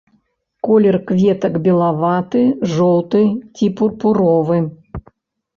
[0.67, 2.41] Колер кветак белаваты,
[2.73, 3.21] жоўты
[3.55, 4.57] ці пурпуровы.